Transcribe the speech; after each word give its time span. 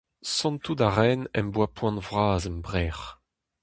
Santout 0.35 0.77
a 0.87 0.89
raen 0.95 1.21
em 1.39 1.47
boa 1.53 1.69
poan 1.77 1.97
vras 2.07 2.43
em 2.49 2.57
brec'h. 2.65 3.07